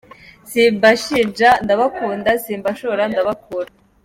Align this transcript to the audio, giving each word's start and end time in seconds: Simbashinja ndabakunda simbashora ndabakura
Simbashinja 0.49 1.49
ndabakunda 1.63 2.29
simbashora 2.43 3.03
ndabakura 3.11 3.69